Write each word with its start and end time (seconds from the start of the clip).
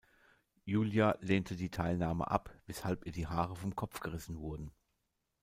Julia 0.65 1.15
lehnte 1.21 1.55
die 1.55 1.69
Teilnahme 1.69 2.27
ab, 2.31 2.49
weshalb 2.65 3.05
ihr 3.05 3.11
die 3.11 3.27
Haare 3.27 3.55
vom 3.55 3.75
Kopf 3.75 3.99
gerissen 3.99 4.39
wurden. 4.39 4.71